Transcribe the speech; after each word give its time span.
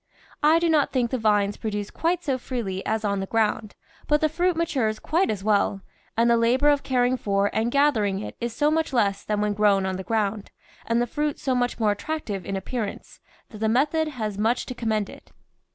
I 0.41 0.57
do 0.57 0.67
not 0.67 0.91
think 0.91 1.11
the 1.11 1.19
vines 1.19 1.57
produce 1.57 1.91
quite 1.91 2.23
so 2.23 2.39
freely 2.39 2.83
as 2.87 3.05
on 3.05 3.19
the 3.19 3.27
ground, 3.27 3.75
but 4.07 4.19
the 4.19 4.29
fruit 4.29 4.57
matures 4.57 4.97
quite 4.97 5.29
as 5.29 5.43
well, 5.43 5.81
and 6.17 6.27
the 6.27 6.37
labour 6.37 6.69
of 6.69 6.81
caring 6.81 7.17
for 7.17 7.51
and 7.53 7.69
gathering 7.69 8.19
it 8.19 8.35
is 8.41 8.51
so 8.51 8.71
much 8.71 8.93
less 8.93 9.23
than 9.23 9.41
when 9.41 9.53
grown 9.53 9.85
on 9.85 9.97
the 9.97 10.03
ground, 10.03 10.49
and 10.87 11.03
the 11.03 11.05
fruit 11.05 11.37
so 11.37 11.53
much 11.53 11.79
more 11.79 11.91
attractive 11.91 12.47
in 12.47 12.55
appear 12.55 12.85
ance, 12.85 13.19
that 13.51 13.59
the 13.59 13.69
method 13.69 14.07
has 14.07 14.39
much 14.39 14.65
to 14.65 14.73
commend 14.73 15.07
it. 15.07 15.31